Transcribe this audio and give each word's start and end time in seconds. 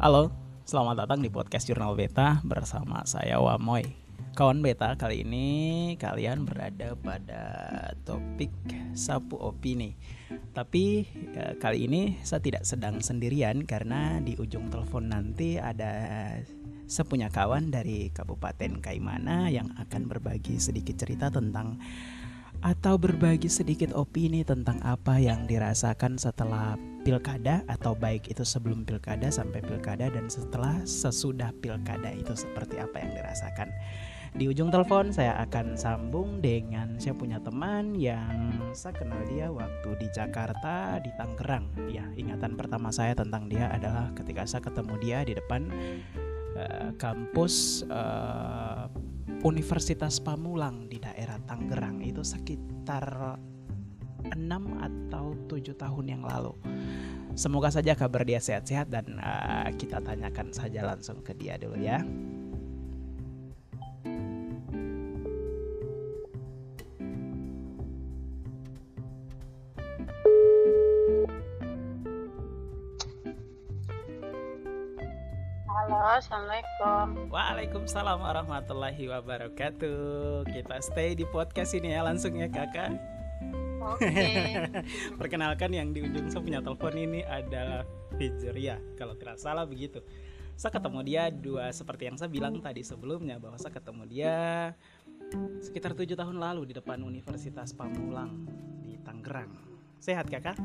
Halo, 0.00 0.32
selamat 0.64 1.04
datang 1.04 1.20
di 1.20 1.28
podcast 1.28 1.68
Jurnal 1.68 1.92
Beta 1.92 2.40
bersama 2.40 3.04
saya 3.04 3.36
Wamoy. 3.36 3.84
Kawan 4.32 4.64
Beta, 4.64 4.96
kali 4.96 5.28
ini 5.28 5.48
kalian 6.00 6.48
berada 6.48 6.96
pada 6.96 7.44
topik 8.08 8.48
sapu 8.96 9.36
opini. 9.36 10.00
Tapi 10.56 11.04
ya, 11.36 11.52
kali 11.60 11.84
ini 11.84 12.16
saya 12.24 12.40
tidak 12.40 12.64
sedang 12.64 13.04
sendirian 13.04 13.68
karena 13.68 14.24
di 14.24 14.40
ujung 14.40 14.72
telepon 14.72 15.12
nanti 15.12 15.60
ada 15.60 15.92
sepunya 16.88 17.28
kawan 17.28 17.68
dari 17.68 18.08
Kabupaten 18.08 18.80
Kaimana 18.80 19.52
yang 19.52 19.68
akan 19.76 20.08
berbagi 20.08 20.56
sedikit 20.64 20.96
cerita 20.96 21.28
tentang 21.28 21.76
atau 22.60 23.00
berbagi 23.00 23.48
sedikit 23.48 23.96
opini 23.96 24.44
tentang 24.44 24.76
apa 24.84 25.16
yang 25.16 25.48
dirasakan 25.48 26.20
setelah 26.20 26.76
pilkada 27.00 27.64
atau 27.64 27.96
baik 27.96 28.28
itu 28.28 28.44
sebelum 28.44 28.84
pilkada 28.84 29.32
sampai 29.32 29.64
pilkada 29.64 30.12
dan 30.12 30.28
setelah 30.28 30.76
sesudah 30.84 31.48
pilkada 31.64 32.12
itu 32.12 32.36
seperti 32.36 32.76
apa 32.76 33.00
yang 33.00 33.16
dirasakan. 33.16 33.68
Di 34.30 34.46
ujung 34.46 34.70
telepon 34.70 35.10
saya 35.10 35.34
akan 35.42 35.74
sambung 35.74 36.38
dengan 36.38 36.94
saya 37.02 37.18
punya 37.18 37.42
teman 37.42 37.98
yang 37.98 38.54
saya 38.70 38.94
kenal 38.94 39.18
dia 39.26 39.50
waktu 39.50 39.90
di 39.98 40.06
Jakarta 40.14 41.02
di 41.02 41.10
Tangerang. 41.18 41.66
Ya, 41.90 42.06
ingatan 42.14 42.54
pertama 42.54 42.94
saya 42.94 43.18
tentang 43.18 43.50
dia 43.50 43.66
adalah 43.74 44.14
ketika 44.14 44.46
saya 44.46 44.62
ketemu 44.62 44.94
dia 45.02 45.18
di 45.26 45.34
depan 45.34 45.66
uh, 46.54 46.94
kampus 46.94 47.82
uh, 47.90 48.86
Universitas 49.40 50.20
Pamulang 50.20 50.86
di 50.90 51.00
daerah 51.00 51.40
Tangerang 51.48 52.04
itu 52.04 52.20
sekitar 52.20 53.36
6 54.28 54.36
atau 54.76 55.32
7 55.48 55.74
tahun 55.80 56.06
yang 56.06 56.22
lalu. 56.24 56.52
Semoga 57.38 57.72
saja 57.72 57.96
kabar 57.96 58.26
dia 58.26 58.42
sehat-sehat 58.42 58.90
dan 58.90 59.16
uh, 59.16 59.70
kita 59.78 60.02
tanyakan 60.02 60.52
saja 60.52 60.84
langsung 60.84 61.24
ke 61.24 61.32
dia 61.32 61.56
dulu 61.56 61.78
ya. 61.78 62.02
Assalamualaikum. 76.40 77.28
Waalaikumsalam 77.28 78.18
warahmatullahi 78.24 79.04
wabarakatuh. 79.12 80.48
Kita 80.48 80.80
stay 80.80 81.12
di 81.12 81.28
podcast 81.28 81.76
ini 81.76 81.92
ya 81.92 82.00
langsung 82.00 82.32
ya 82.32 82.48
kakak. 82.48 82.96
Oke. 83.84 84.56
Perkenalkan 85.20 85.68
yang 85.76 85.92
di 85.92 86.00
ujung 86.00 86.32
saya 86.32 86.40
punya 86.40 86.64
telepon 86.64 86.96
ini 86.96 87.20
adalah 87.28 87.84
Fijria 88.16 88.80
kalau 88.96 89.12
tidak 89.20 89.36
salah 89.36 89.68
begitu. 89.68 90.00
Saya 90.56 90.72
ketemu 90.80 91.00
dia 91.04 91.28
dua 91.28 91.76
seperti 91.76 92.08
yang 92.08 92.16
saya 92.16 92.32
bilang 92.32 92.56
tadi 92.64 92.88
sebelumnya 92.88 93.36
bahwa 93.36 93.60
saya 93.60 93.76
ketemu 93.76 94.08
dia 94.08 94.36
sekitar 95.60 95.92
tujuh 95.92 96.16
tahun 96.16 96.40
lalu 96.40 96.72
di 96.72 96.80
depan 96.80 97.04
Universitas 97.04 97.76
Pamulang 97.76 98.48
di 98.80 98.96
Tangerang. 99.04 99.52
Sehat 100.00 100.24
kakak? 100.32 100.56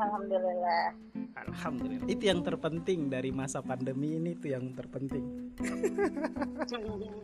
Alhamdulillah. 0.00 0.96
Alhamdulillah. 1.36 2.08
Itu 2.08 2.24
yang 2.26 2.40
terpenting 2.40 3.12
dari 3.12 3.30
masa 3.30 3.60
pandemi 3.60 4.16
ini 4.16 4.32
itu 4.32 4.48
yang 4.52 4.72
terpenting. 4.72 5.52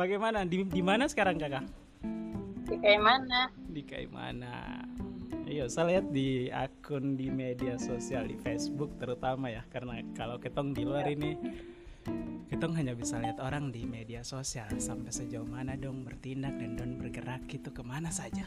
Bagaimana? 0.00 0.48
Di, 0.48 0.64
di 0.64 0.82
mana 0.82 1.04
sekarang 1.10 1.36
kakak? 1.36 1.66
Di 2.70 2.76
kayak 2.78 3.02
mana? 3.02 3.50
Di 3.68 3.82
kayak 3.84 4.10
mana? 4.14 4.86
Iya, 5.50 5.66
saya 5.66 5.98
lihat 5.98 6.14
di 6.14 6.46
akun 6.46 7.18
di 7.18 7.26
media 7.26 7.74
sosial 7.74 8.30
di 8.30 8.38
Facebook 8.38 8.94
terutama 9.02 9.50
ya, 9.50 9.66
karena 9.66 9.98
kalau 10.14 10.38
ketong 10.38 10.70
di 10.70 10.86
luar 10.86 11.10
ini, 11.10 11.34
ketong 12.50 12.74
hanya 12.74 12.98
bisa 12.98 13.22
lihat 13.22 13.38
orang 13.38 13.70
di 13.70 13.86
media 13.86 14.26
sosial 14.26 14.66
sampai 14.82 15.14
sejauh 15.14 15.46
mana 15.46 15.78
dong 15.78 16.02
bertindak 16.02 16.58
dan 16.58 16.74
don 16.74 16.98
bergerak 16.98 17.46
itu 17.46 17.70
ke 17.70 17.82
mana 17.86 18.10
saja. 18.10 18.42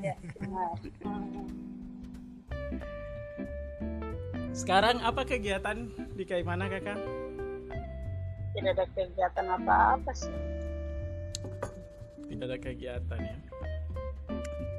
Ya. 0.00 0.16
Hmm. 0.40 1.44
Sekarang 4.56 5.04
apa 5.04 5.28
kegiatan 5.28 5.92
di 6.16 6.24
kayak 6.24 6.48
mana 6.48 6.72
kakak? 6.72 6.96
Tidak 8.56 8.72
ada 8.72 8.84
kegiatan 8.96 9.46
apa-apa 9.60 10.12
sih. 10.16 10.32
Tidak 12.32 12.48
ada 12.48 12.56
kegiatan 12.56 13.20
ya. 13.20 13.38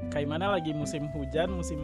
Kayak 0.10 0.26
mana 0.26 0.58
lagi 0.58 0.74
musim 0.74 1.06
hujan, 1.14 1.54
musim 1.54 1.80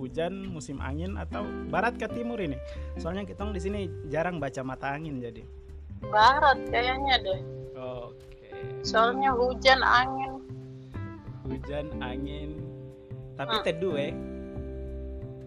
hujan, 0.00 0.48
musim 0.48 0.80
angin 0.80 1.20
atau 1.20 1.44
barat 1.68 2.00
ke 2.00 2.08
timur 2.08 2.40
ini? 2.40 2.56
Soalnya 2.96 3.28
kita 3.28 3.44
di 3.52 3.60
sini 3.60 3.80
jarang 4.08 4.40
baca 4.40 4.64
mata 4.64 4.96
angin 4.96 5.20
jadi. 5.20 5.63
Barat 6.08 6.58
kayaknya 6.68 7.14
deh. 7.22 7.40
Oke. 7.76 8.48
Soalnya 8.84 9.32
hujan, 9.32 9.80
angin. 9.80 10.32
Hujan, 11.44 11.86
angin, 12.00 12.56
tapi 13.36 13.54
Hmm. 13.60 13.64
teduh 13.64 13.96
eh. 14.00 14.12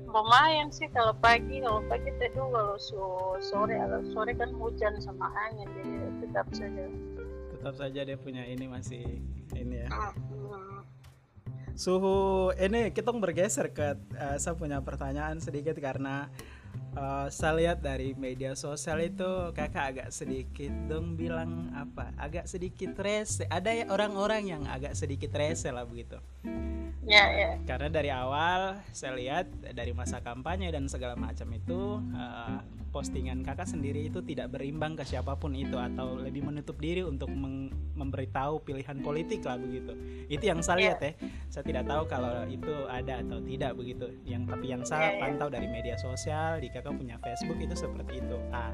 Lumayan 0.07 0.69
sih 0.71 0.87
kalau 0.93 1.13
pagi, 1.17 1.61
kalau 1.61 1.81
pagi 1.85 2.09
teduh, 2.17 2.47
kalau 2.49 2.75
so- 2.79 3.37
sore, 3.41 3.75
kalau 3.77 4.01
sore 4.13 4.33
kan 4.33 4.49
hujan 4.55 4.97
sama 5.01 5.29
angin, 5.49 5.67
jadi 5.77 5.93
tetap 6.25 6.47
saja. 6.53 6.85
Tetap 7.53 7.73
saja 7.75 7.99
dia 8.05 8.17
punya 8.17 8.45
ini 8.45 8.65
masih 8.69 9.03
ini 9.57 9.85
ya. 9.85 9.89
Hmm. 9.89 10.85
Suhu 11.77 12.49
ini 12.57 12.89
kita 12.89 13.13
bergeser 13.13 13.69
ke 13.69 13.93
eh, 14.17 14.37
saya 14.41 14.57
punya 14.57 14.81
pertanyaan 14.81 15.37
sedikit 15.37 15.77
karena 15.77 16.25
eh, 16.97 17.27
saya 17.29 17.53
lihat 17.53 17.85
dari 17.85 18.17
media 18.17 18.57
sosial 18.57 19.05
itu 19.05 19.53
kakak 19.53 19.85
agak 19.93 20.09
sedikit 20.09 20.73
dong 20.89 21.13
bilang 21.13 21.69
apa? 21.77 22.09
Agak 22.17 22.49
sedikit 22.49 22.97
rese. 22.97 23.45
Ada 23.45 23.71
ya 23.71 23.85
orang-orang 23.93 24.43
yang 24.49 24.63
agak 24.65 24.97
sedikit 24.97 25.29
rese 25.37 25.69
lah 25.69 25.85
begitu. 25.85 26.17
Ya, 27.07 27.23
ya. 27.31 27.55
karena 27.63 27.87
dari 27.87 28.11
awal 28.11 28.83
saya 28.91 29.15
lihat 29.15 29.47
dari 29.71 29.95
masa 29.95 30.19
kampanye 30.19 30.67
dan 30.75 30.91
segala 30.91 31.15
macam 31.15 31.47
itu 31.55 32.03
eh, 32.11 32.59
postingan 32.93 33.41
kakak 33.41 33.67
sendiri 33.67 34.07
itu 34.07 34.21
tidak 34.23 34.53
berimbang 34.53 34.95
ke 34.95 35.03
siapa 35.03 35.35
pun 35.35 35.57
itu 35.57 35.75
atau 35.75 36.19
lebih 36.19 36.45
menutup 36.45 36.77
diri 36.77 37.03
untuk 37.03 37.31
memberitahu 37.97 38.61
pilihan 38.63 39.01
politik 39.01 39.43
lah 39.43 39.57
begitu. 39.57 39.93
Itu 40.29 40.43
yang 40.45 40.61
saya 40.61 40.77
lihat 40.77 40.99
ya. 41.01 41.11
Saya 41.49 41.63
tidak 41.65 41.83
tahu 41.89 42.03
kalau 42.05 42.45
itu 42.47 42.73
ada 42.87 43.23
atau 43.23 43.41
tidak 43.41 43.71
begitu. 43.75 44.07
Yang 44.23 44.43
tapi 44.53 44.65
yang 44.69 44.83
saya 44.85 45.07
Iya, 45.07 45.13
iya. 45.13 45.21
pantau 45.23 45.47
dari 45.47 45.67
media 45.71 45.95
sosial 45.95 46.59
di 46.59 46.67
kakak 46.67 46.93
punya 46.97 47.15
Facebook 47.21 47.59
itu 47.63 47.75
seperti 47.77 48.19
itu. 48.19 48.37
Ah 48.51 48.73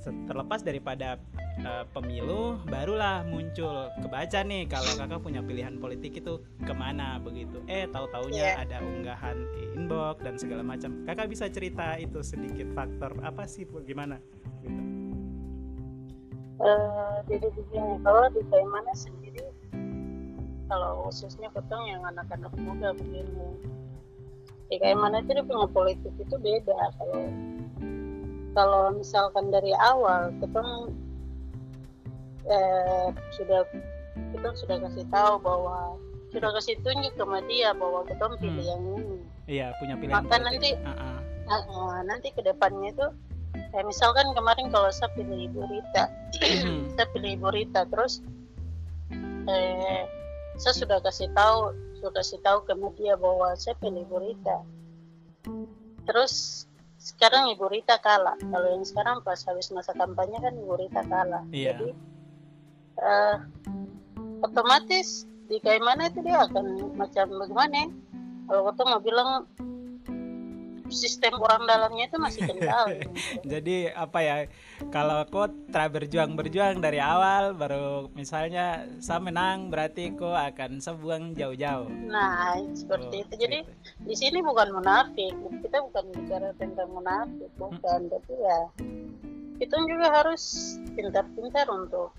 terlepas 0.00 0.64
daripada 0.64 1.20
eh, 1.60 1.84
pemilu 1.92 2.56
barulah 2.68 3.20
muncul 3.28 3.92
kebaca 4.00 4.40
nih 4.40 4.64
kalau 4.64 4.88
kakak 4.96 5.20
punya 5.20 5.44
pilihan 5.44 5.76
politik 5.76 6.16
itu 6.16 6.40
ke 6.64 6.72
mana 6.72 7.20
begitu. 7.20 7.60
Eh 7.68 7.84
tahu 7.92 8.08
taunya 8.08 8.56
Iya. 8.56 8.64
ada 8.64 8.76
unggahan 8.80 9.36
inbox 9.76 10.24
dan 10.24 10.40
segala 10.40 10.64
macam. 10.64 11.04
Kakak 11.04 11.28
bisa 11.28 11.52
cerita 11.52 12.00
itu 12.00 12.24
sedikit 12.24 12.72
faktor 12.72 13.12
apa 13.20 13.44
sih 13.44 13.68
bagaimana 13.68 14.16
gitu. 14.64 14.80
Eh, 16.60 17.14
jadi 17.24 17.48
begini, 17.56 17.96
kalau 18.04 18.28
di 18.36 18.44
mana 18.68 18.92
sendiri, 18.92 19.48
kalau 20.68 21.08
khususnya 21.08 21.48
ketong 21.56 21.88
yang 21.88 22.04
anak-anak 22.04 22.52
muda 22.60 22.92
begini, 22.92 23.48
di 24.68 24.76
mana 24.92 25.24
itu 25.24 25.40
dia 25.40 25.44
punya 25.44 25.64
politik 25.72 26.12
itu 26.20 26.36
beda. 26.36 26.76
Kalau 27.00 27.32
kalau 28.50 28.90
misalkan 28.92 29.48
dari 29.48 29.70
awal 29.76 30.30
ketong 30.38 30.90
eh, 32.44 33.06
sudah 33.32 33.62
kita 34.34 34.48
sudah 34.56 34.76
kasih 34.80 35.06
tahu 35.08 35.34
bahwa 35.38 35.94
sudah 36.30 36.50
kasih 36.54 36.78
tunjuk 36.80 37.12
sama 37.14 37.38
dia 37.44 37.70
bahwa 37.72 38.02
ketong 38.04 38.34
pilih 38.38 38.58
Hmm. 38.58 38.70
yang 38.70 38.82
ini. 38.96 39.16
iya 39.46 39.66
punya 39.76 39.94
pilihan 39.96 40.14
Maka 40.20 40.36
nanti- 40.38 40.78
ah. 40.82 41.18
Nah, 41.44 41.62
eh, 41.66 42.00
nanti 42.06 42.30
ke 42.30 42.40
depannya 42.40 42.90
itu 42.90 43.06
kayak 43.70 43.82
misalkan 43.84 44.30
kemarin 44.32 44.70
kalau 44.70 44.86
saya 44.88 45.10
pilih 45.12 45.46
Ibu 45.46 45.60
Rita 45.64 46.04
Hmm. 46.62 46.86
saya 46.94 47.06
pilih 47.10 47.30
Ibu 47.34 47.48
Rita 47.50 47.82
terus 47.86 48.22
eh 49.46 50.06
saya 50.54 50.74
sudah 50.76 50.98
kasih 51.00 51.26
tahu 51.32 51.70
sudah 51.96 52.12
kasih 52.14 52.38
tahu 52.40 52.62
ke 52.62 52.74
media 52.74 53.14
bahwa 53.14 53.50
saya 53.54 53.74
pilih 53.76 54.02
Ibu 54.04 54.16
Rita 54.20 54.56
terus 56.04 56.64
sekarang 57.00 57.56
Ibu 57.56 57.72
Rita 57.72 57.96
kalah 58.04 58.36
kalau 58.36 58.68
yang 58.76 58.84
sekarang 58.84 59.24
pas 59.24 59.40
habis 59.48 59.72
masa 59.72 59.96
kampanye 59.96 60.36
kan 60.36 60.52
Ibu 60.52 60.74
Rita 60.76 61.00
kalah 61.08 61.40
Iya. 61.48 61.72
jadi 61.80 61.88
eh, 63.00 63.36
otomatis 64.44 65.24
di 65.48 65.56
kayak 65.64 65.80
mana 65.80 66.12
itu 66.12 66.20
dia 66.20 66.44
akan 66.44 66.94
macam 67.00 67.26
bagaimana 67.40 67.74
ya? 67.74 67.88
kalau 68.46 68.62
kita 68.68 68.82
mau 68.84 69.00
bilang 69.00 69.30
sistem 70.90 71.38
orang 71.38 71.64
dalamnya 71.64 72.10
itu 72.10 72.16
masih 72.20 72.42
kental 72.46 72.86
jadi 73.52 73.94
apa 73.94 74.18
ya 74.20 74.36
kalau 74.90 75.24
kau 75.30 75.46
telah 75.70 75.88
berjuang 75.88 76.34
berjuang 76.34 76.82
dari 76.82 77.00
awal 77.00 77.54
baru 77.54 78.10
misalnya 78.12 78.86
saya 79.00 79.22
menang 79.22 79.70
berarti 79.70 80.12
kau 80.14 80.34
akan 80.34 80.82
sebuang 80.82 81.34
jauh-jauh 81.38 81.88
nah 82.10 82.58
seperti 82.74 83.22
oh, 83.22 83.24
itu 83.24 83.34
jadi 83.38 83.58
gitu. 83.64 83.72
di 84.06 84.14
sini 84.14 84.38
bukan 84.42 84.74
munafik 84.74 85.32
kita 85.62 85.78
bukan 85.90 86.04
bicara 86.14 86.50
tentang 86.58 86.88
munafik 86.90 87.50
bukan 87.56 88.00
hmm. 88.06 88.12
tapi 88.12 88.32
ya 88.36 88.60
kita 89.60 89.76
juga 89.84 90.08
harus 90.08 90.76
pintar-pintar 90.96 91.68
untuk 91.68 92.16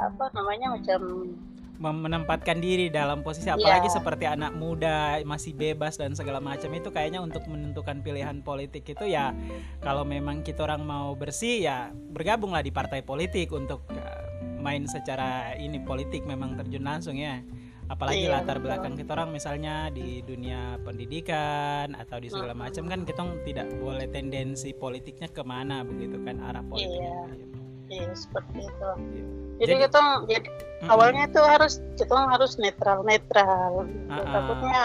apa 0.00 0.32
namanya 0.32 0.78
macam 0.78 1.34
menempatkan 1.80 2.60
diri 2.60 2.92
dalam 2.92 3.24
posisi 3.24 3.48
apalagi 3.48 3.88
yeah. 3.88 3.96
seperti 3.96 4.24
anak 4.28 4.52
muda 4.52 5.16
masih 5.24 5.56
bebas 5.56 5.96
dan 5.96 6.12
segala 6.12 6.36
macam 6.36 6.68
itu 6.76 6.92
kayaknya 6.92 7.24
untuk 7.24 7.40
menentukan 7.48 8.04
pilihan 8.04 8.44
politik 8.44 8.84
itu 8.84 9.08
ya 9.08 9.32
kalau 9.80 10.04
memang 10.04 10.44
kita 10.44 10.68
orang 10.68 10.84
mau 10.84 11.16
bersih 11.16 11.64
ya 11.64 11.88
bergabunglah 12.12 12.60
di 12.60 12.68
partai 12.68 13.00
politik 13.00 13.48
untuk 13.56 13.80
uh, 13.96 14.20
main 14.60 14.84
secara 14.84 15.56
ini 15.56 15.80
politik 15.80 16.28
memang 16.28 16.52
terjun 16.60 16.84
langsung 16.84 17.16
ya 17.16 17.40
apalagi 17.88 18.28
yeah, 18.28 18.44
latar 18.44 18.60
betul. 18.60 18.64
belakang 18.68 18.94
kita 19.00 19.10
orang 19.16 19.30
misalnya 19.32 19.88
di 19.88 20.20
dunia 20.20 20.76
pendidikan 20.84 21.96
atau 21.96 22.20
di 22.20 22.28
segala 22.28 22.52
macam 22.52 22.92
kan 22.92 23.08
kita 23.08 23.24
tidak 23.48 23.72
boleh 23.80 24.04
tendensi 24.12 24.76
politiknya 24.76 25.32
ke 25.32 25.40
mana 25.40 25.80
begitu 25.80 26.20
kan 26.20 26.44
arah 26.44 26.60
politiknya 26.60 27.08
iya 27.08 27.48
yeah. 27.88 28.04
yeah, 28.04 28.12
seperti 28.12 28.68
itu 28.68 28.90
yeah 29.16 29.49
jadi, 29.60 29.76
jadi 29.76 29.84
kita 29.86 30.00
jadi 30.26 30.48
mm-hmm. 30.48 30.88
awalnya 30.88 31.24
tuh 31.28 31.44
harus 31.44 31.84
kita 32.00 32.16
harus 32.16 32.56
netral 32.56 33.04
netral 33.04 33.84
uh-uh. 33.84 34.24
takutnya 34.32 34.82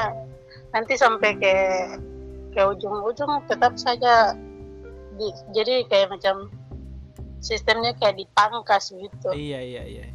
nanti 0.75 0.93
sampai 0.99 1.31
ke 1.39 1.55
ke 2.51 2.61
ujung-ujung 2.63 3.47
tetap 3.47 3.75
saja 3.79 4.35
di, 5.15 5.27
jadi 5.55 5.87
kayak 5.87 6.11
macam 6.11 6.51
sistemnya 7.39 7.95
kayak 7.95 8.19
dipangkas 8.19 8.91
gitu 8.91 9.31
iya 9.31 9.63
iya 9.63 9.83
iya 9.87 10.05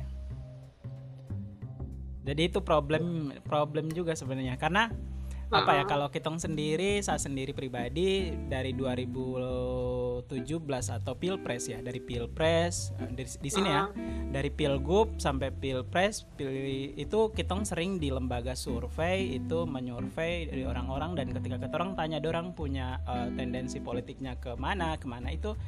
jadi 2.21 2.53
itu 2.53 2.61
problem 2.61 3.33
problem 3.49 3.89
juga 3.91 4.13
sebenarnya 4.13 4.61
karena 4.61 4.93
apa 5.51 5.83
ya 5.83 5.85
kalau 5.85 6.07
kita 6.15 6.31
sendiri 6.39 7.03
saya 7.03 7.19
sendiri 7.19 7.51
pribadi 7.51 8.31
dari 8.47 8.71
2017 8.71 10.31
atau 10.71 11.13
pilpres 11.19 11.67
ya 11.67 11.83
dari 11.83 11.99
pilpres 11.99 12.95
eh, 13.03 13.11
di, 13.11 13.27
di 13.27 13.51
sini 13.51 13.67
ya 13.67 13.91
dari 14.31 14.47
pilgub 14.55 15.19
sampai 15.19 15.51
pilpres 15.51 16.23
pil, 16.39 16.55
itu 16.95 17.19
kita 17.35 17.59
sering 17.67 17.99
di 17.99 18.15
lembaga 18.15 18.55
survei 18.55 19.43
itu 19.43 19.67
menyurvei 19.67 20.47
dari 20.47 20.63
orang-orang 20.63 21.19
dan 21.19 21.35
ketika 21.35 21.59
kita 21.59 21.75
orang 21.75 21.99
tanya 21.99 22.23
orang 22.23 22.55
punya 22.55 23.03
uh, 23.11 23.27
tendensi 23.35 23.83
politiknya 23.83 24.39
ke 24.39 24.55
mana 24.55 24.95
ke 25.03 25.11
mana 25.11 25.35
itu 25.35 25.59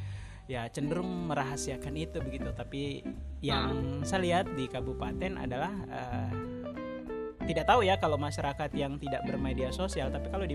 ya 0.50 0.66
cenderung 0.70 1.30
merahasiakan 1.30 1.94
itu 1.98 2.18
begitu. 2.22 2.50
Tapi 2.54 3.02
yang 3.42 4.02
saya 4.06 4.20
lihat 4.22 4.46
di 4.54 4.70
kabupaten 4.70 5.38
adalah 5.38 5.72
uh, 5.90 6.30
tidak 7.42 7.64
tahu 7.66 7.82
ya 7.82 7.98
kalau 7.98 8.16
masyarakat 8.16 8.70
yang 8.74 8.96
tidak 9.02 9.26
bermedia 9.26 9.74
sosial 9.74 10.08
tapi 10.08 10.30
kalau 10.30 10.46
di, 10.46 10.54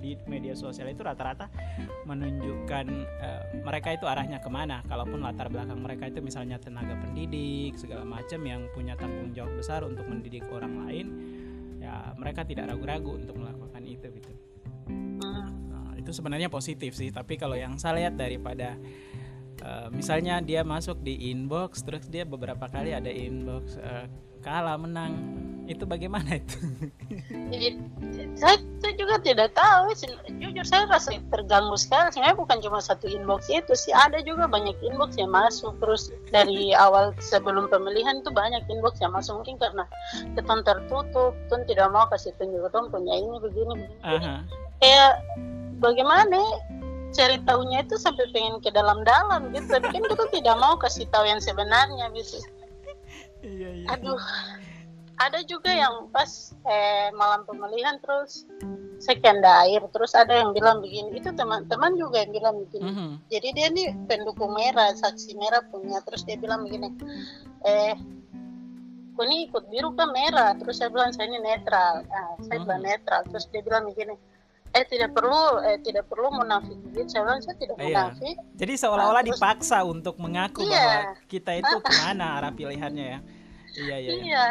di 0.00 0.12
media 0.24 0.56
sosial 0.56 0.88
itu 0.88 1.04
rata-rata 1.04 1.52
menunjukkan 2.08 2.86
uh, 3.20 3.42
mereka 3.62 3.94
itu 3.94 4.04
arahnya 4.08 4.40
ke 4.40 4.48
mana. 4.48 4.80
Kalaupun 4.88 5.20
latar 5.20 5.52
belakang 5.52 5.80
mereka 5.80 6.08
itu 6.08 6.24
misalnya 6.24 6.56
tenaga 6.56 6.96
pendidik 6.98 7.76
segala 7.76 8.02
macam 8.02 8.40
yang 8.44 8.64
punya 8.72 8.96
tanggung 8.96 9.30
jawab 9.36 9.52
besar 9.56 9.84
untuk 9.84 10.08
mendidik 10.08 10.44
orang 10.48 10.88
lain 10.88 11.06
ya 11.82 12.14
mereka 12.14 12.46
tidak 12.46 12.70
ragu-ragu 12.70 13.18
untuk 13.18 13.36
melakukan 13.36 13.82
itu 13.84 14.06
gitu. 14.08 14.30
Nah, 15.22 15.94
itu 15.98 16.10
sebenarnya 16.10 16.48
positif 16.48 16.96
sih 16.96 17.10
tapi 17.10 17.36
kalau 17.38 17.54
yang 17.54 17.76
saya 17.76 18.06
lihat 18.06 18.14
daripada 18.16 18.78
Uh, 19.62 19.86
misalnya 19.94 20.42
dia 20.42 20.66
masuk 20.66 21.06
di 21.06 21.30
inbox 21.30 21.86
terus 21.86 22.10
dia 22.10 22.26
beberapa 22.26 22.66
kali 22.66 22.98
ada 22.98 23.06
inbox 23.06 23.78
uh, 23.78 24.10
kalah 24.42 24.74
menang 24.74 25.14
itu 25.70 25.84
bagaimana 25.86 26.42
itu? 26.42 26.58
saya, 28.40 28.58
saya 28.82 28.94
juga 28.98 29.14
tidak 29.22 29.54
tahu. 29.54 29.94
Jujur 30.42 30.66
saya 30.66 30.90
rasa 30.90 31.14
terganggu 31.30 31.78
sekali. 31.78 32.10
Sebenarnya 32.10 32.38
bukan 32.38 32.58
cuma 32.58 32.78
satu 32.82 33.06
inbox 33.06 33.46
itu 33.46 33.72
sih. 33.78 33.94
Ada 33.94 34.26
juga 34.26 34.50
banyak 34.50 34.74
inbox 34.82 35.14
yang 35.14 35.30
masuk. 35.30 35.78
Terus 35.78 36.10
dari 36.34 36.74
awal 36.74 37.14
sebelum 37.22 37.70
pemilihan 37.70 38.20
itu 38.20 38.30
banyak 38.34 38.66
inbox 38.66 38.98
yang 38.98 39.14
masuk. 39.14 39.38
Mungkin 39.42 39.62
karena 39.62 39.86
keton 40.34 40.66
tertutup. 40.66 41.32
Keton 41.46 41.62
tidak 41.70 41.88
mau 41.94 42.10
kasih 42.10 42.34
tunjuk. 42.42 42.66
Keton 42.66 42.90
punya 42.90 43.14
ini 43.14 43.38
begini. 43.38 43.72
begini. 43.78 43.96
Uh 44.02 44.18
-huh. 44.18 44.38
Kayak 44.82 45.12
bagaimana 45.78 46.38
cari 47.12 47.36
tahunya 47.44 47.84
itu 47.86 47.94
sampai 48.00 48.26
pengen 48.34 48.58
ke 48.58 48.74
dalam-dalam 48.74 49.54
gitu. 49.54 49.70
Tapi 49.70 49.86
kan 49.94 50.02
kita 50.10 50.26
tidak 50.34 50.56
mau 50.58 50.74
kasih 50.74 51.06
tahu 51.14 51.22
yang 51.22 51.38
sebenarnya 51.38 52.10
gitu. 52.18 52.42
Iya, 53.42 53.70
iya. 53.74 53.86
Aduh 53.94 54.18
ada 55.20 55.40
juga 55.44 55.68
yang 55.68 56.08
pas 56.08 56.54
eh, 56.64 57.12
malam 57.12 57.44
pemilihan 57.44 58.00
terus 58.00 58.48
sekian 59.02 59.42
air 59.42 59.82
terus 59.90 60.14
ada 60.14 60.32
yang 60.32 60.54
bilang 60.54 60.78
begini. 60.80 61.18
Itu 61.18 61.34
teman-teman 61.34 61.98
juga 61.98 62.22
yang 62.22 62.32
bilang 62.32 62.54
begini. 62.64 62.86
Mm 62.86 62.94
-hmm. 62.94 63.10
jadi 63.28 63.48
dia 63.52 63.68
nih 63.74 63.88
pendukung 64.06 64.54
merah 64.54 64.94
saksi 64.94 65.36
merah 65.36 65.62
punya. 65.68 65.98
Terus 66.06 66.22
dia 66.24 66.38
bilang 66.38 66.64
begini 66.64 66.94
eh 67.66 67.94
ini 69.22 69.46
ikut 69.46 69.70
biru 69.70 69.94
kan 69.94 70.10
merah? 70.10 70.56
Terus 70.58 70.82
saya 70.82 70.90
bilang 70.90 71.14
saya 71.14 71.30
ini 71.30 71.38
netral. 71.38 72.02
Nah, 72.06 72.26
saya 72.42 72.42
mm 72.42 72.48
-hmm. 72.48 72.62
bilang 72.64 72.82
netral. 72.82 73.20
Terus 73.28 73.44
dia 73.50 73.62
bilang 73.62 73.84
begini 73.90 74.14
eh 74.72 74.84
tidak 74.88 75.12
perlu 75.12 75.60
eh 75.66 75.78
tidak 75.84 76.08
perlu 76.08 76.32
munafik. 76.32 76.78
Gitu 76.96 77.06
saya 77.10 77.22
bilang 77.28 77.40
saya 77.44 77.56
tidak 77.60 77.76
iya. 77.78 77.86
munafik. 77.86 78.36
Jadi 78.56 78.72
seolah-olah 78.80 79.22
nah, 79.22 79.28
dipaksa 79.34 79.78
untuk 79.84 80.16
mengaku 80.16 80.64
iya. 80.64 80.72
bahwa 80.72 80.98
kita 81.28 81.52
itu 81.60 81.74
ke 81.86 81.92
mana 82.06 82.40
arah 82.40 82.52
pilihannya 82.54 83.06
ya. 83.06 83.20
Iya 83.72 83.96
iya, 83.98 84.12
iya 84.20 84.46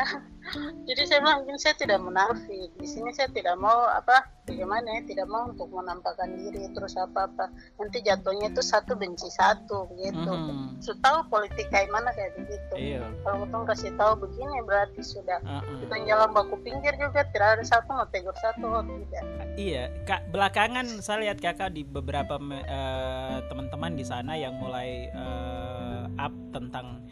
jadi 0.89 1.01
saya 1.05 1.19
bilang 1.21 1.37
mungkin 1.45 1.57
saya 1.61 1.75
tidak 1.77 1.99
munafik 2.01 2.69
di 2.81 2.87
sini 2.87 3.13
saya 3.13 3.29
tidak 3.29 3.55
mau 3.61 3.85
apa 3.93 4.25
bagaimana 4.49 4.99
ya 4.99 5.01
tidak 5.05 5.27
mau 5.29 5.47
untuk 5.47 5.69
menampakkan 5.69 6.33
diri 6.33 6.65
terus 6.73 6.97
apa 6.97 7.29
apa 7.29 7.45
nanti 7.77 8.01
jatuhnya 8.01 8.49
itu 8.49 8.61
satu 8.65 8.97
benci 8.97 9.29
satu 9.29 9.85
begitu 9.93 10.27
mm. 10.27 10.81
so 10.81 10.97
tahu 10.99 11.21
politik 11.29 11.69
kayak 11.69 11.93
mana 11.93 12.09
kayak 12.17 12.33
begitu 12.35 12.73
iya. 12.75 13.05
kalau 13.21 13.45
kita 13.45 13.57
kasih 13.69 13.91
tahu 13.95 14.13
begini 14.17 14.57
berarti 14.65 15.01
sudah 15.05 15.39
uh 15.45 15.61
-uh. 15.61 15.77
kita 15.85 15.95
jalan 16.09 16.29
baku 16.33 16.55
pinggir 16.65 16.93
juga 16.97 17.21
tidak 17.31 17.61
ada 17.61 17.63
satu 17.63 17.89
mau 17.93 18.07
tegur 18.09 18.35
satu 18.41 18.65
oh, 18.65 18.81
tidak 18.83 19.23
iya 19.55 19.83
kak 20.09 20.25
belakangan 20.33 20.89
saya 20.99 21.29
lihat 21.29 21.37
kakak 21.37 21.71
di 21.71 21.85
beberapa 21.85 22.41
uh, 22.41 23.37
teman-teman 23.45 23.93
di 23.93 24.03
sana 24.03 24.33
yang 24.35 24.57
mulai 24.57 25.07
uh, 25.13 26.09
up 26.17 26.33
tentang 26.51 27.05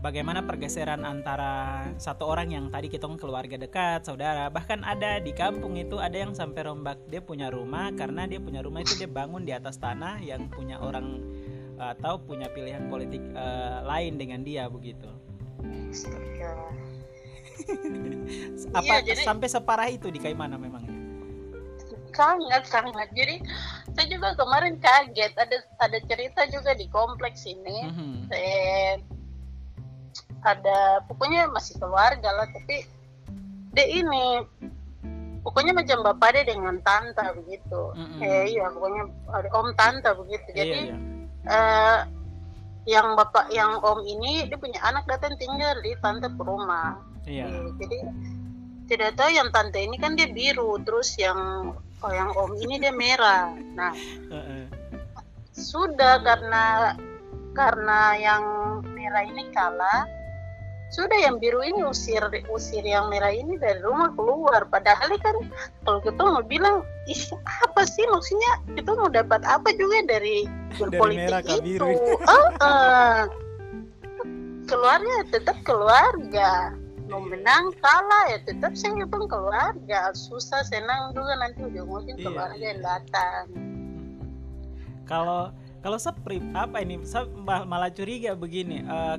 bagaimana 0.00 0.44
pergeseran 0.44 1.04
antara 1.04 1.84
satu 1.96 2.28
orang 2.28 2.52
yang 2.52 2.66
tadi 2.68 2.92
kita 2.92 3.08
keluarga 3.16 3.56
dekat, 3.56 4.04
saudara, 4.04 4.52
bahkan 4.52 4.84
ada 4.84 5.18
di 5.22 5.32
kampung 5.32 5.76
itu 5.80 5.96
ada 5.96 6.16
yang 6.16 6.36
sampai 6.36 6.68
rombak 6.68 7.00
dia 7.08 7.24
punya 7.24 7.48
rumah 7.48 7.92
karena 7.96 8.28
dia 8.28 8.40
punya 8.40 8.60
rumah 8.60 8.84
itu 8.84 8.94
dia 8.98 9.08
bangun 9.08 9.46
di 9.46 9.52
atas 9.56 9.80
tanah 9.80 10.20
yang 10.20 10.48
punya 10.52 10.76
orang 10.80 11.22
atau 11.76 12.16
punya 12.16 12.48
pilihan 12.52 12.88
politik 12.88 13.20
uh, 13.36 13.84
lain 13.84 14.16
dengan 14.16 14.40
dia 14.44 14.68
begitu. 14.68 15.08
Apa 18.76 19.00
iya, 19.00 19.12
jadi, 19.12 19.22
sampai 19.24 19.48
separah 19.48 19.88
itu 19.88 20.12
di 20.12 20.20
Kaimana 20.20 20.60
memang? 20.60 20.84
Sangat 22.16 22.64
sangat. 22.64 23.12
Jadi 23.12 23.44
saya 23.92 24.06
juga 24.08 24.32
kemarin 24.40 24.80
kaget 24.80 25.36
ada 25.36 25.56
ada 25.84 25.98
cerita 26.08 26.48
juga 26.48 26.72
di 26.72 26.88
kompleks 26.88 27.44
ini. 27.44 27.76
Mm 27.84 27.92
-hmm. 27.92 28.14
eh, 28.32 28.96
ada 30.46 31.02
pokoknya 31.10 31.50
masih 31.50 31.74
keluarga 31.82 32.30
lah 32.30 32.46
tapi 32.54 32.86
dia 33.74 33.86
ini 33.90 34.46
pokoknya 35.42 35.74
macam 35.74 36.06
bapak 36.06 36.38
dia 36.38 36.44
dengan 36.46 36.78
tante 36.86 37.22
begitu 37.42 37.82
mm-hmm. 37.94 38.18
eh 38.22 38.44
iya 38.54 38.66
pokoknya 38.70 39.02
ada 39.30 39.48
om 39.54 39.70
tante 39.74 40.10
begitu 40.22 40.48
iya, 40.54 40.58
jadi 40.58 40.78
iya, 40.78 40.94
iya. 40.94 40.96
Uh, 41.46 41.98
yang 42.86 43.18
bapak 43.18 43.50
yang 43.50 43.82
om 43.82 44.02
ini 44.06 44.46
dia 44.46 44.58
punya 44.58 44.78
anak 44.86 45.06
datang 45.10 45.34
tinggal 45.38 45.74
di 45.82 45.98
tante 45.98 46.30
ke 46.30 46.42
rumah 46.42 46.98
iya. 47.26 47.50
eh, 47.50 47.70
jadi 47.82 47.98
tidak 48.86 49.18
tahu 49.18 49.30
yang 49.34 49.50
tante 49.50 49.82
ini 49.82 49.98
kan 49.98 50.14
dia 50.14 50.30
biru 50.30 50.78
terus 50.86 51.18
yang 51.18 51.74
oh 51.74 52.12
yang 52.14 52.30
om 52.34 52.54
ini 52.58 52.78
dia 52.78 52.94
merah 52.94 53.50
nah 53.74 53.94
uh-uh. 54.30 54.66
sudah 55.50 56.22
karena 56.22 56.94
karena 57.54 58.00
yang 58.18 58.44
merah 58.94 59.26
ini 59.26 59.50
kalah 59.50 60.06
sudah 60.94 61.18
yang 61.18 61.42
biru 61.42 61.66
ini 61.66 61.82
usir 61.82 62.22
usir 62.46 62.84
yang 62.86 63.10
merah 63.10 63.34
ini 63.34 63.58
dari 63.58 63.82
rumah 63.82 64.14
keluar. 64.14 64.70
Padahal 64.70 65.10
kan 65.18 65.34
kalau 65.82 65.98
kita 65.98 66.22
mau 66.22 66.42
bilang 66.46 66.86
ih 67.10 67.22
apa 67.66 67.82
sih 67.82 68.06
maksudnya? 68.06 68.52
Kita 68.78 68.94
mau 68.94 69.10
dapat 69.10 69.42
apa 69.42 69.74
juga 69.74 70.06
dari 70.06 70.46
berpolitik 70.78 71.42
itu? 71.42 71.62
biru. 71.62 71.90
Uh, 72.22 72.50
uh, 72.62 73.20
keluarnya 74.70 75.26
tetap 75.34 75.58
keluarga. 75.66 76.70
Mau 77.06 77.22
menang 77.22 77.70
kalah 77.82 78.34
ya 78.34 78.38
tetap 78.46 78.74
saya 78.78 79.06
pun 79.10 79.26
keluarga. 79.26 80.14
Susah 80.14 80.62
senang 80.66 81.14
juga 81.14 81.38
nanti 81.38 81.66
ujung-ujung 81.66 82.18
Iya, 82.18 82.26
keluarga 82.30 82.58
iya. 82.62 82.70
yang 82.74 82.80
datang. 82.82 83.44
Kalau 85.06 85.50
kalau 85.82 85.98
sepri 85.98 86.42
apa 86.54 86.82
ini? 86.82 87.02
Saya 87.06 87.30
mal- 87.30 87.66
malah 87.66 87.90
curiga 87.94 88.34
begini 88.34 88.82
eh, 88.82 89.16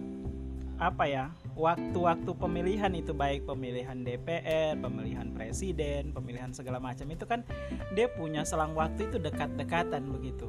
apa 0.83 1.03
ya 1.07 1.25
waktu-waktu 1.57 2.31
pemilihan 2.37 2.93
itu 2.93 3.11
baik 3.17 3.49
pemilihan 3.49 4.05
DPR, 4.05 4.77
pemilihan 4.77 5.33
presiden, 5.33 6.13
pemilihan 6.13 6.53
segala 6.53 6.77
macam 6.77 7.09
itu 7.09 7.25
kan 7.25 7.41
dia 7.97 8.05
punya 8.13 8.45
selang 8.45 8.77
waktu 8.77 9.09
itu 9.09 9.17
dekat-dekatan 9.17 10.05
begitu. 10.13 10.47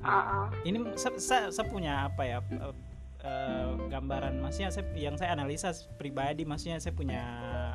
Ah. 0.00 0.48
Ini 0.64 0.96
saya, 0.96 1.48
saya, 1.52 1.66
punya 1.68 2.08
apa 2.08 2.22
ya 2.24 2.38
eh, 3.24 3.68
gambaran 3.88 4.40
maksudnya 4.40 4.72
saya, 4.72 4.84
yang 4.96 5.16
saya 5.16 5.32
analisa 5.36 5.72
pribadi 5.96 6.44
maksudnya 6.44 6.76
saya 6.80 6.92
punya 6.92 7.20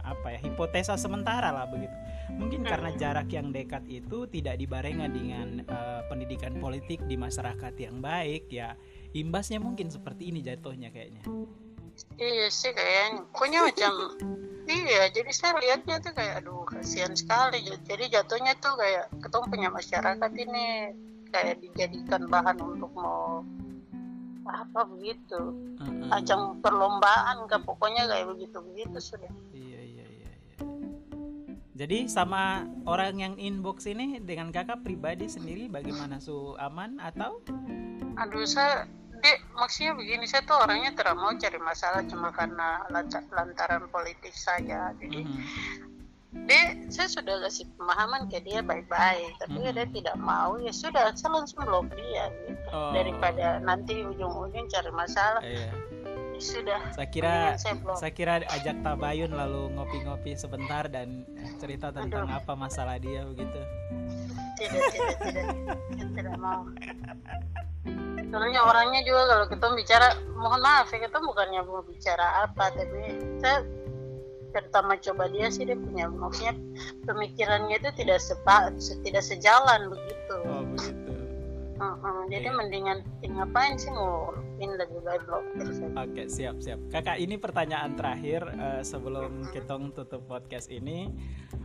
apa 0.01 0.38
ya 0.38 0.39
hipotesa 0.42 0.98
sementara 0.98 1.53
lah 1.53 1.70
begitu. 1.70 1.94
Mungkin 2.34 2.65
karena 2.65 2.89
jarak 2.98 3.30
yang 3.30 3.53
dekat 3.53 3.86
itu 3.86 4.25
tidak 4.30 4.58
dibarengan 4.58 5.13
dengan 5.13 5.48
eh, 5.62 6.01
pendidikan 6.10 6.58
politik 6.58 7.06
di 7.06 7.18
masyarakat 7.18 7.74
yang 7.77 8.01
baik 8.01 8.50
ya 8.50 8.74
imbasnya 9.13 9.62
mungkin 9.62 9.94
seperti 9.94 10.34
ini 10.34 10.42
jatuhnya 10.42 10.89
kayaknya. 10.89 11.22
Iya 12.17 12.47
sih 12.50 12.71
kayaknya 12.71 13.25
pokoknya 13.31 13.59
macam 13.69 13.93
iya 14.79 15.12
jadi 15.12 15.31
saya 15.33 15.59
lihatnya 15.59 16.00
tuh 16.00 16.13
kayak 16.15 16.33
aduh 16.43 16.63
kasihan 16.67 17.13
sekali 17.13 17.59
jadi 17.83 18.21
jatuhnya 18.21 18.53
tuh 18.59 18.75
kayak 18.79 19.12
ketemu 19.19 19.45
punya 19.51 19.69
masyarakat 19.69 20.31
ini 20.39 20.65
kayak 21.33 21.59
dijadikan 21.59 22.29
bahan 22.29 22.57
untuk 22.62 22.91
mau 22.93 23.41
apa 24.43 24.85
begitu 24.91 25.55
ajang 26.12 26.59
perlombaan 26.59 27.47
ke 27.47 27.57
pokoknya 27.63 28.05
kayak 28.12 28.27
begitu 28.27 28.57
begitu 28.59 28.97
sudah 29.00 29.31
Iya 29.55 29.81
iya 29.81 30.05
iya. 30.05 30.31
iya. 30.35 30.57
Jadi 31.73 32.12
sama 32.12 32.67
orang 32.85 33.17
yang 33.23 33.35
inbox 33.39 33.88
ini 33.88 34.19
dengan 34.19 34.51
kakak 34.51 34.83
pribadi 34.83 35.31
sendiri 35.31 35.71
bagaimana 35.71 36.19
su 36.19 36.53
aman 36.59 37.00
atau? 37.00 37.39
aduh 38.13 38.45
saya 38.45 38.85
dek 39.24 39.39
maksudnya 39.56 39.96
begini 39.96 40.27
saya 40.27 40.44
tuh 40.44 40.60
orangnya 40.60 40.92
tidak 40.92 41.15
mau 41.15 41.32
cari 41.32 41.56
masalah 41.58 42.03
cuma 42.03 42.30
karena 42.30 42.84
lanta- 42.89 43.24
lantaran 43.32 43.88
politik 43.88 44.32
saja 44.32 44.92
jadi 44.94 45.24
Mhm. 45.24 45.42
dia 46.44 46.62
saya 46.89 47.08
sudah 47.08 47.39
kasih 47.42 47.70
pemahaman 47.74 48.27
ke 48.27 48.42
dia 48.42 48.60
baik-baik 48.60 49.32
tapi 49.39 49.56
Mhm. 49.56 49.72
dia 49.72 49.86
tidak 49.88 50.18
mau 50.18 50.58
ya 50.58 50.70
sudah 50.70 51.13
saya 51.13 51.32
langsung 51.32 51.63
blok 51.63 51.88
dia 51.89 52.27
gitu 52.44 52.68
Oh. 52.70 52.92
daripada 52.92 53.58
nanti 53.60 54.03
ujung-ujung 54.03 54.68
cari 54.68 54.92
masalah 54.92 55.39
Iya. 55.39 55.72
ya 55.72 55.72
sudah 56.36 56.82
Saya 56.92 57.08
kira 57.08 57.36
saya 57.56 57.75
blok 57.77 57.96
saya 57.96 58.12
kira 58.12 58.44
ajak 58.44 58.75
tabayun 58.82 59.32
lalu 59.32 59.72
ngopi-ngopi 59.72 60.36
sebentar 60.36 60.84
dan 60.86 61.24
cerita 61.56 61.89
tentang 61.89 62.27
Aduh. 62.27 62.38
apa 62.38 62.53
masalah 62.53 62.98
dia 62.98 63.24
begitu. 63.24 63.62
tidak 64.53 64.84
tidak 64.92 65.18
tidak 65.22 65.46
saya 65.94 66.10
tidak 66.12 66.36
mau 66.36 66.68
soalnya 68.33 68.65
orangnya 68.65 69.05
juga 69.05 69.29
kalau 69.29 69.45
kita 69.45 69.65
bicara 69.77 70.07
mohon 70.33 70.57
maaf 70.65 70.89
ya 70.89 71.05
kita 71.05 71.21
bukannya 71.21 71.61
mau 71.69 71.85
bicara 71.85 72.49
apa 72.49 72.73
tapi 72.73 73.13
saya 73.37 73.61
pertama 74.49 74.97
coba 74.97 75.29
dia 75.29 75.53
sih 75.53 75.69
dia 75.69 75.77
punya 75.77 76.09
maksudnya 76.09 76.57
pemikirannya 77.05 77.77
itu 77.77 77.93
tidak 77.93 78.17
sepa 78.17 78.73
tidak 79.05 79.21
sejalan 79.21 79.93
begitu 79.93 80.35
Oh 80.49 80.65
begitu. 80.65 81.13
Mm-mm, 81.73 82.29
jadi 82.29 82.49
Iya. 82.49 82.57
mendingan 82.57 82.97
ngapain 83.21 83.75
sih 83.77 83.89
mau 83.93 84.29
pin 84.61 84.71
lebih 84.77 85.01
baik 85.01 85.25
blokir 85.25 85.67
saja 85.73 86.05
Oke 86.05 86.23
siap 86.29 86.55
siap. 86.61 86.79
Kakak 86.93 87.17
ini 87.17 87.35
pertanyaan 87.37 87.97
terakhir 87.97 88.45
eh, 88.49 88.81
sebelum 88.85 89.49
kita 89.49 89.77
tutup 89.93 90.21
podcast 90.29 90.69
ini. 90.69 91.09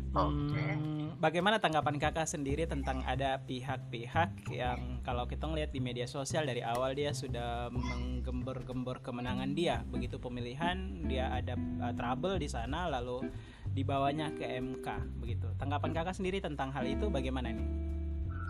Hmm, 0.08 1.12
bagaimana 1.20 1.60
tanggapan 1.60 2.00
kakak 2.00 2.24
sendiri 2.24 2.64
tentang 2.64 3.04
ada 3.04 3.44
pihak-pihak 3.44 4.48
yang 4.48 5.04
kalau 5.04 5.28
kita 5.28 5.44
ngelihat 5.44 5.68
di 5.68 5.80
media 5.84 6.08
sosial 6.08 6.48
dari 6.48 6.64
awal 6.64 6.96
dia 6.96 7.12
sudah 7.12 7.68
menggembor-gembor 7.68 9.04
kemenangan 9.04 9.52
dia 9.52 9.84
begitu 9.92 10.16
pemilihan 10.16 11.04
dia 11.04 11.28
ada 11.28 11.60
uh, 11.84 11.92
trouble 11.92 12.40
di 12.40 12.48
sana 12.48 12.88
lalu 12.88 13.28
dibawanya 13.76 14.32
ke 14.32 14.58
MK 14.58 14.86
begitu. 15.20 15.46
Tanggapan 15.60 15.92
kakak 15.92 16.16
sendiri 16.16 16.40
tentang 16.40 16.72
hal 16.72 16.88
itu 16.88 17.12
bagaimana 17.12 17.52
nih? 17.52 17.68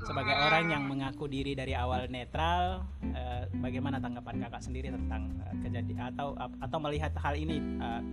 Sebagai 0.06 0.30
orang 0.30 0.70
yang 0.70 0.86
mengaku 0.86 1.26
diri 1.26 1.58
dari 1.58 1.74
awal 1.74 2.06
netral, 2.06 2.86
eh, 3.02 3.50
bagaimana 3.50 3.98
tanggapan 3.98 4.46
kakak 4.46 4.62
sendiri 4.62 4.94
tentang 4.94 5.42
eh, 5.42 5.58
kejadian 5.66 6.14
atau 6.14 6.38
atau 6.38 6.78
melihat 6.78 7.10
hal 7.18 7.34
ini 7.34 7.58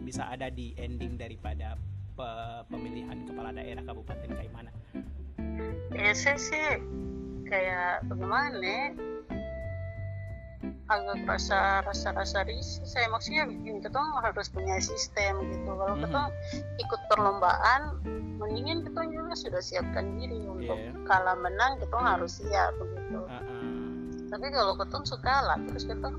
bisa 0.02 0.26
ada 0.26 0.50
di 0.50 0.74
ending 0.82 1.14
daripada 1.14 1.78
pemilihan 2.72 3.28
kepala 3.28 3.52
daerah 3.52 3.84
Kabupaten 3.84 4.30
Kaimana? 4.32 4.72
ya 5.96 6.12
saya 6.12 6.36
sih 6.36 6.60
kayak 7.48 8.04
bagaimana 8.12 8.60
ya, 8.60 8.92
agak 10.86 11.24
rasa 11.26 11.82
rasa 11.82 12.14
rasa 12.14 12.46
risih 12.46 12.84
saya 12.86 13.10
maksudnya 13.10 13.50
bikin 13.50 13.82
kita 13.82 13.98
harus 14.22 14.48
punya 14.54 14.78
sistem 14.78 15.42
gitu 15.50 15.66
kalau 15.72 15.96
Mhm. 15.98 16.04
kita 16.06 16.22
ikut 16.78 17.02
perlombaan 17.10 17.82
mendingan 18.38 18.86
kita 18.86 19.02
juga 19.10 19.34
sudah 19.34 19.62
siapkan 19.64 20.20
diri 20.20 20.46
untuk 20.46 20.78
Iya. 20.78 20.94
kalah 21.10 21.38
menang 21.40 21.80
kita 21.82 21.98
harus 21.98 22.38
siap 22.38 22.76
begitu 22.78 23.18
Heeh. 23.26 23.72
tapi 24.30 24.48
kalau 24.54 24.74
kita 24.78 24.98
suka 25.08 25.24
kalah 25.26 25.60
terus 25.66 25.84
kita 25.90 26.10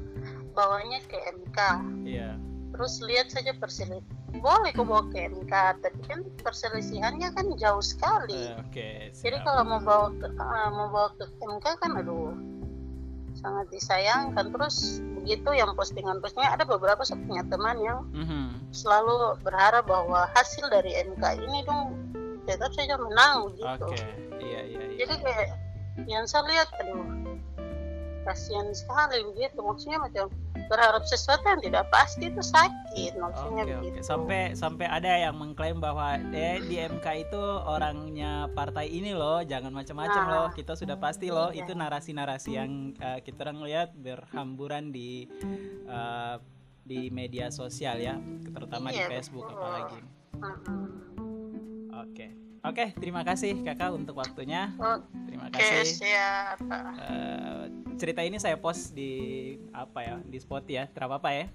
bawanya 0.57 0.99
ke 1.07 1.19
MK 1.31 1.59
Iya. 2.03 2.35
terus 2.75 2.99
lihat 3.05 3.29
saja 3.31 3.55
perselisihan 3.55 4.16
boleh 4.39 4.71
kok 4.71 4.85
bawa 4.85 5.03
ke 5.09 5.19
MK 5.27 5.53
tapi 5.79 6.01
kan 6.05 6.21
perselisihannya 6.41 7.29
kan 7.31 7.47
jauh 7.55 7.81
sekali 7.81 8.49
Eh, 8.49 8.59
Oke. 8.59 8.89
jadi 9.13 9.39
kalau 9.41 9.63
mau 9.63 9.79
bawa 9.79 10.09
ke 10.13 10.27
ah, 10.37 10.69
mau 10.69 10.89
bawa 10.89 11.09
ke 11.15 11.25
MK 11.39 11.67
kan 11.79 11.91
aduh 11.95 12.33
sangat 13.35 13.69
disayangkan 13.69 14.49
terus 14.49 14.99
begitu 15.15 15.53
yang 15.53 15.71
postingan-postingan 15.73 16.51
ada 16.51 16.65
beberapa 16.65 17.03
saya 17.03 17.21
punya 17.21 17.45
teman 17.45 17.77
yang 17.79 18.01
Mhm. 18.11 18.73
selalu 18.73 19.15
berharap 19.41 19.85
bahwa 19.85 20.25
hasil 20.33 20.65
dari 20.67 20.97
MK 20.97 21.23
ini 21.39 21.61
dong 21.63 21.93
tetap 22.45 22.73
saja 22.73 22.97
menang 22.97 23.53
gitu 23.53 23.87
Oke. 23.87 24.01
Iya 24.39 24.61
iya 24.65 24.81
iya. 24.87 24.97
jadi 25.03 25.15
kayak 25.19 25.49
yang 26.07 26.25
saya 26.25 26.45
lihat 26.47 26.69
aduh 26.77 27.05
kasihan 28.27 28.67
sekali 28.71 29.23
begitu. 29.25 29.59
Maksudnya 29.59 30.03
macam 30.03 30.27
berharap 30.67 31.07
sesuatu 31.07 31.47
yang 31.47 31.63
tidak 31.63 31.87
pasti 31.89 32.27
itu 32.27 32.43
sakit 32.43 33.15
maksudnya 33.15 33.63
Oke 33.63 33.73
begitu. 33.79 33.97
Oke 33.97 34.03
sampai 34.03 34.41
sampai 34.53 34.87
ada 34.91 35.15
yang 35.15 35.39
mengklaim 35.39 35.79
bahwa 35.79 36.19
eh 36.35 36.59
di 36.59 36.75
MK 36.77 37.07
itu 37.23 37.39
orangnya 37.63 38.51
partai 38.51 38.91
ini 38.91 39.15
loh 39.15 39.47
jangan 39.47 39.71
macam-macam 39.71 40.19
Nah, 40.19 40.33
loh 40.33 40.47
kita 40.51 40.75
sudah 40.75 40.99
pasti 40.99 41.31
loh. 41.31 41.55
Iya. 41.55 41.63
itu 41.63 41.73
narasi-narasi 41.73 42.51
yang 42.51 42.71
eh, 42.99 43.23
kita 43.23 43.47
orang 43.47 43.63
lihat 43.63 43.95
berhamburan 43.95 44.91
di 44.91 45.31
eh, 45.87 46.37
di 46.83 47.11
media 47.11 47.51
sosial 47.51 47.99
ya 47.99 48.19
terutama 48.51 48.91
di 48.91 48.99
Iya, 48.99 49.07
Facebook 49.09 49.47
betul. 49.47 49.59
apalagi. 49.59 49.99
Mm-mm. 50.35 50.83
oke 51.95 52.27
oke 52.67 52.85
terima 52.99 53.23
kasih 53.23 53.63
kakak 53.63 53.95
untuk 53.95 54.19
waktunya 54.19 54.75
terima 55.27 55.49
oke 55.49 55.57
kasih 55.57 55.87
siap 55.87 56.59
Eh, 56.97 57.65
cerita 57.97 58.21
ini 58.27 58.37
saya 58.43 58.59
post 58.59 58.93
di 58.93 59.55
apa 59.71 60.03
ya 60.03 60.17
di 60.27 60.37
spot 60.37 60.67
ya 60.67 60.91
tidak 60.91 61.09
apa-apa 61.15 61.31
ya 61.33 61.47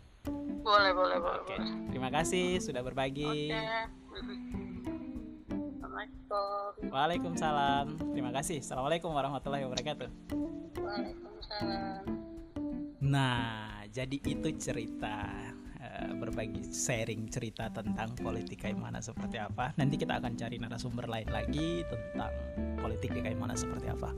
boleh 0.62 0.92
boleh 0.96 1.18
boleh 1.20 1.40
oke 1.44 1.56
terima 1.92 2.10
kasih 2.10 2.58
sudah 2.64 2.82
berbagi 2.82 3.52
Oke. 3.52 4.72
Assalamualaikum. 5.92 6.88
Waalaikumsalam. 6.88 7.86
Terima 8.16 8.32
kasih. 8.32 8.58
Assalamualaikum 8.64 9.12
warahmatullahi 9.12 9.64
wabarakatuh. 9.68 10.10
Waalaikumsalam. 10.80 12.04
Nah, 13.04 13.84
jadi 13.92 14.18
itu 14.24 14.50
cerita 14.56 15.51
berbagi 16.18 16.74
sharing 16.74 17.30
cerita 17.30 17.70
tentang 17.70 18.14
politik 18.18 18.64
Kaimana 18.66 19.02
seperti 19.02 19.38
apa. 19.38 19.74
Nanti 19.78 19.98
kita 19.98 20.18
akan 20.18 20.34
cari 20.38 20.58
narasumber 20.58 21.06
lain 21.10 21.30
lagi 21.30 21.86
tentang 21.86 22.34
politik 22.80 23.14
di 23.14 23.22
Kaimana 23.22 23.54
seperti 23.54 23.88
apa. 23.92 24.10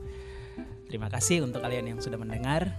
Terima 0.88 1.10
kasih 1.10 1.42
untuk 1.42 1.60
kalian 1.64 1.96
yang 1.96 2.00
sudah 2.00 2.16
mendengar. 2.16 2.70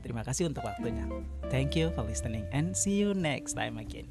Terima 0.00 0.24
kasih 0.24 0.48
untuk 0.48 0.64
waktunya. 0.64 1.04
Thank 1.52 1.76
you 1.76 1.92
for 1.92 2.02
listening 2.04 2.48
and 2.52 2.72
see 2.72 2.96
you 2.96 3.12
next 3.12 3.54
time 3.54 3.76
again. 3.76 4.08